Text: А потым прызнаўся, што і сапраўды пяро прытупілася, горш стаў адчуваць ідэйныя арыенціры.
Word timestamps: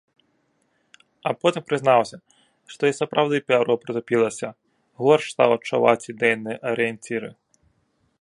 А 1.31 1.33
потым 1.41 1.63
прызнаўся, 1.69 2.17
што 2.75 2.81
і 2.91 2.95
сапраўды 2.99 3.37
пяро 3.49 3.73
прытупілася, 3.83 4.49
горш 5.03 5.25
стаў 5.35 5.49
адчуваць 5.57 6.09
ідэйныя 6.15 6.57
арыенціры. 6.71 7.29